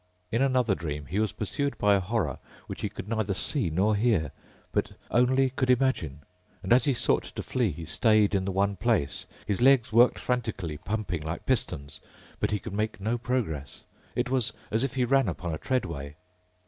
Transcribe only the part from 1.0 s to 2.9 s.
he was pursued by a horror which he